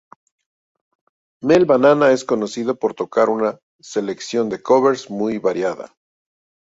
Melt 1.51 1.67
Banana 1.67 2.11
es 2.11 2.23
conocida 2.25 2.73
por 2.73 2.95
tocar 2.95 3.29
una 3.29 3.59
selección 3.79 4.49
de 4.49 4.59
covers 4.63 5.11
muy 5.11 5.37
variada. 5.37 5.93